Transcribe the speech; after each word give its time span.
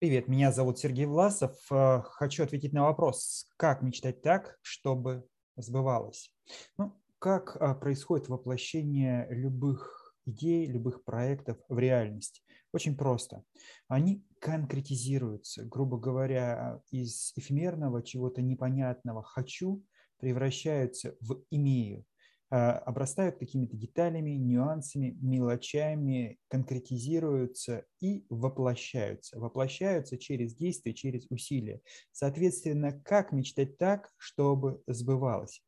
Привет, 0.00 0.28
меня 0.28 0.52
зовут 0.52 0.78
Сергей 0.78 1.06
Власов. 1.06 1.56
Э, 1.72 2.02
хочу 2.04 2.44
ответить 2.44 2.72
на 2.72 2.84
вопрос, 2.84 3.50
как 3.56 3.82
мечтать 3.82 4.22
так, 4.22 4.56
чтобы 4.62 5.26
сбывалось. 5.56 6.32
Ну, 6.76 6.96
как 7.18 7.56
э, 7.56 7.74
происходит 7.74 8.28
воплощение 8.28 9.26
любых 9.28 10.14
идей, 10.24 10.66
любых 10.66 11.02
проектов 11.02 11.56
в 11.68 11.76
реальность? 11.80 12.44
Очень 12.72 12.96
просто. 12.96 13.42
Они 13.88 14.24
конкретизируются, 14.38 15.64
грубо 15.64 15.98
говоря, 15.98 16.80
из 16.92 17.32
эфемерного, 17.34 18.00
чего-то 18.04 18.40
непонятного 18.40 19.24
«хочу» 19.24 19.82
превращаются 20.20 21.16
в 21.20 21.42
«имею». 21.50 22.04
А, 22.50 22.78
обрастают 22.78 23.36
какими-то 23.36 23.76
деталями, 23.76 24.30
нюансами, 24.30 25.16
мелочами, 25.20 26.38
конкретизируются 26.48 27.84
и 28.00 28.24
воплощаются. 28.30 29.38
Воплощаются 29.38 30.16
через 30.16 30.54
действия, 30.54 30.94
через 30.94 31.26
усилия. 31.28 31.82
Соответственно, 32.10 32.92
как 33.04 33.32
мечтать 33.32 33.76
так, 33.76 34.10
чтобы 34.16 34.82
сбывалось? 34.86 35.62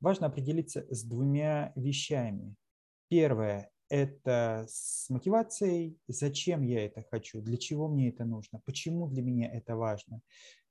Важно 0.00 0.28
определиться 0.28 0.86
с 0.90 1.04
двумя 1.04 1.72
вещами. 1.76 2.54
Первое– 3.08 3.70
это 3.90 4.64
с 4.70 5.10
мотивацией, 5.10 5.98
зачем 6.08 6.62
я 6.62 6.86
это 6.86 7.04
хочу, 7.10 7.42
для 7.42 7.58
чего 7.58 7.88
мне 7.88 8.08
это 8.08 8.24
нужно, 8.24 8.62
почему 8.64 9.06
для 9.06 9.20
меня 9.20 9.52
это 9.52 9.76
важно, 9.76 10.22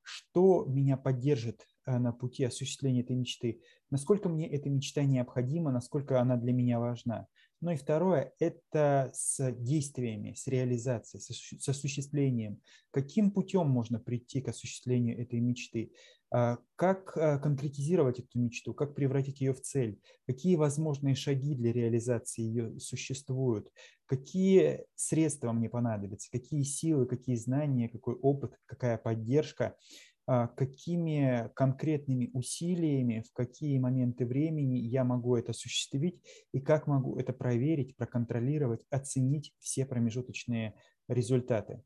что 0.04 0.66
меня 0.66 0.98
поддержит 0.98 1.66
Э, 1.86 1.98
на 1.98 2.12
пути 2.12 2.44
осуществления 2.44 3.02
этой 3.02 3.16
мечты, 3.16 3.60
насколько 3.90 4.30
мне 4.30 4.48
эта 4.48 4.70
мечта 4.70 5.04
необходима, 5.04 5.72
насколько 5.72 6.22
она 6.22 6.38
для 6.38 6.54
меня 6.54 6.80
важна. 6.80 7.28
Ну 7.62 7.72
и 7.72 7.76
второе– 7.76 8.34
это 8.40 9.12
с 9.14 9.52
действиями, 9.52 10.34
с 10.34 10.48
реализацией, 10.48 11.22
с 11.22 11.70
осуществлением. 11.70 12.60
Каким 12.90 13.30
путем 13.30 13.70
можно 13.70 14.00
прийти 14.00 14.42
к 14.42 14.48
осуществлению 14.48 15.22
этой 15.22 15.40
мечты? 15.40 15.92
А, 16.34 16.58
как 16.76 17.16
э, 17.16 17.38
конкретизировать 17.38 18.20
эту 18.20 18.40
мечту? 18.40 18.74
Как 18.74 18.96
превратить 18.96 19.42
ее 19.42 19.54
в 19.54 19.62
цель? 19.62 20.00
Какие 20.26 20.56
возможные 20.56 21.14
шаги 21.14 21.54
для 21.54 21.72
реализации 21.72 22.42
ее 22.42 22.80
существуют? 22.80 23.70
Какие 24.08 24.86
средства 24.96 25.52
мне 25.52 25.70
понадобятся? 25.70 26.32
Какие 26.32 26.64
силы, 26.64 27.06
какие 27.06 27.36
знания, 27.36 27.90
какой 27.90 28.16
опыт, 28.16 28.58
какая 28.66 28.98
поддержка– 28.98 29.76
а, 29.86 30.11
какими 30.56 31.50
конкретными 31.56 32.30
усилиями, 32.34 33.24
в 33.28 33.34
какие 33.34 33.78
моменты 33.80 34.26
времени 34.26 34.78
я 34.78 35.04
могу 35.04 35.36
это 35.36 35.52
осуществить 35.52 36.22
и 36.54 36.62
как 36.62 36.88
могу 36.88 37.18
это 37.18 37.34
проверить, 37.34 37.96
проконтролировать, 37.98 38.86
оценить 38.90 39.54
все 39.60 39.86
промежуточные 39.86 40.76
результаты. 41.08 41.84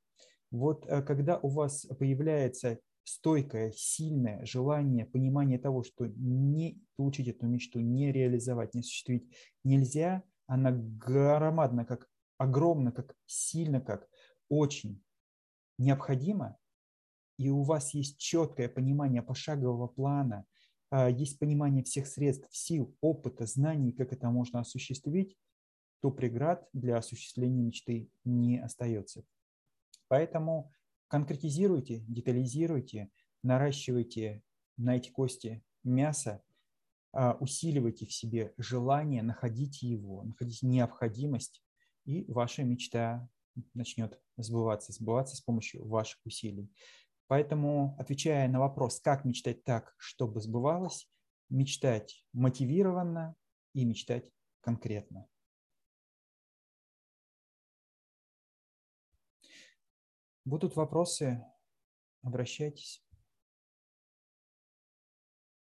Вот 0.52 0.86
э, 0.88 1.02
когда 1.02 1.38
у 1.40 1.50
вас 1.50 1.86
появляется 1.98 2.80
стойкое, 3.04 3.72
сильное 3.76 4.46
желание, 4.46 5.06
понимание 5.06 5.60
того, 5.60 5.84
что 5.84 6.06
не 6.06 6.82
получить 6.98 7.28
эту 7.28 7.48
мечту, 7.48 7.80
не 7.80 8.12
реализовать, 8.12 8.74
не 8.74 8.82
осуществить 8.82 9.36
нельзя, 9.64 10.24
она 10.48 10.72
громадна, 10.72 11.86
как 11.86 12.08
огромно, 12.38 12.92
как 12.92 13.16
сильно, 13.26 13.82
как 13.82 14.08
очень 14.50 15.04
необходимо, 15.78 16.58
и 17.38 17.50
у 17.50 17.64
вас 17.64 17.94
есть 17.94 18.18
четкое 18.18 18.70
понимание 18.70 19.22
пошагового 19.22 19.88
плана, 19.88 20.46
а, 20.90 21.10
есть 21.10 21.40
понимание 21.40 21.84
всех 21.84 22.08
средств, 22.08 22.48
сил, 22.52 22.96
опыта, 23.02 23.46
знаний, 23.46 23.92
как 23.92 24.14
это 24.14 24.30
можно 24.30 24.60
осуществить, 24.62 25.38
то 26.02 26.12
преград 26.12 26.68
для 26.74 26.98
осуществления 26.98 27.64
мечты 27.64 28.10
не 28.24 28.60
остается. 28.60 29.24
Поэтому 30.08 30.72
конкретизируйте, 31.08 32.00
детализируйте, 32.08 33.10
наращивайте 33.44 34.44
на 34.78 34.98
эти 34.98 35.10
кости 35.10 35.64
мясо, 35.84 36.44
а, 37.12 37.38
усиливайте 37.40 38.06
в 38.06 38.14
себе 38.14 38.54
желание, 38.58 39.24
находите 39.24 39.88
его, 39.88 40.24
находите 40.24 40.68
необходимость, 40.68 41.64
и 42.06 42.24
ваша 42.32 42.64
мечта 42.64 43.28
начнет 43.74 44.20
сбываться, 44.38 44.92
сбываться 44.92 45.36
с 45.36 45.42
помощью 45.42 45.88
ваших 45.88 46.20
усилий. 46.26 46.70
Поэтому, 47.28 47.96
отвечая 48.00 48.48
на 48.48 48.60
вопрос, 48.60 49.00
как 49.00 49.26
мечтать 49.26 49.64
так, 49.64 49.96
чтобы 49.98 50.42
сбывалось, 50.42 51.10
мечтать 51.50 52.26
мотивированно 52.34 53.36
и 53.74 53.86
мечтать 53.86 54.30
конкретно. 54.62 55.28
Будут 60.44 60.76
вопросы, 60.76 61.44
обращайтесь. 62.22 63.05